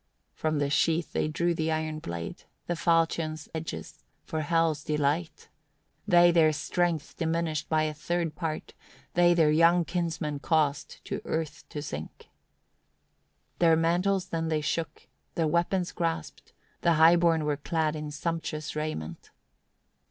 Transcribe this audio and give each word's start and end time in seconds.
16. 0.31 0.35
From 0.39 0.57
the 0.57 0.69
sheath 0.71 1.13
they 1.13 1.27
drew 1.27 1.53
the 1.53 1.71
iron 1.71 1.99
blade, 1.99 2.45
the 2.65 2.75
falchion's 2.75 3.47
edges, 3.53 3.99
for 4.23 4.41
Hel's 4.41 4.83
delight. 4.83 5.47
They 6.07 6.31
their 6.31 6.51
strength 6.53 7.15
diminished 7.17 7.69
by 7.69 7.83
a 7.83 7.93
third 7.93 8.33
part, 8.35 8.73
they 9.13 9.35
their 9.35 9.51
young 9.51 9.85
kinsman 9.85 10.39
caused 10.39 11.05
to 11.05 11.21
earth 11.23 11.65
to 11.69 11.83
sink. 11.83 12.09
17. 13.59 13.59
Their 13.59 13.75
mantles 13.75 14.29
then 14.29 14.47
they 14.47 14.61
shook, 14.61 15.05
their 15.35 15.47
weapons 15.47 15.91
grasped; 15.91 16.51
the 16.81 16.93
high 16.93 17.15
born 17.15 17.45
were 17.45 17.57
clad 17.57 17.95
in 17.95 18.09
sumptuous 18.09 18.75
raiment. 18.75 19.29